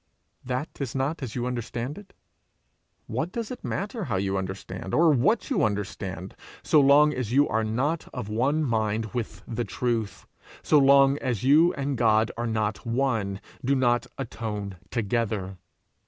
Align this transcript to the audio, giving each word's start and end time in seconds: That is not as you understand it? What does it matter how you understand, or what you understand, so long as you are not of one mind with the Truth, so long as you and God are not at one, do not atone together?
That 0.43 0.67
is 0.81 0.95
not 0.95 1.21
as 1.21 1.35
you 1.35 1.45
understand 1.45 1.95
it? 1.95 2.13
What 3.05 3.31
does 3.31 3.51
it 3.51 3.63
matter 3.63 4.05
how 4.05 4.15
you 4.15 4.35
understand, 4.35 4.95
or 4.95 5.11
what 5.11 5.51
you 5.51 5.63
understand, 5.63 6.35
so 6.63 6.79
long 6.81 7.13
as 7.13 7.31
you 7.31 7.47
are 7.47 7.63
not 7.63 8.07
of 8.11 8.27
one 8.27 8.63
mind 8.63 9.13
with 9.13 9.43
the 9.47 9.63
Truth, 9.63 10.25
so 10.63 10.79
long 10.79 11.19
as 11.19 11.43
you 11.43 11.71
and 11.75 11.99
God 11.99 12.31
are 12.35 12.47
not 12.47 12.79
at 12.79 12.85
one, 12.87 13.41
do 13.63 13.75
not 13.75 14.07
atone 14.17 14.77
together? 14.89 15.59